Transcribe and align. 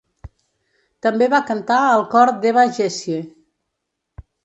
També 1.07 1.27
va 1.35 1.43
cantar 1.51 1.79
al 1.91 2.07
cor 2.17 2.35
d'Eva 2.47 2.67
Jessye. 2.81 3.25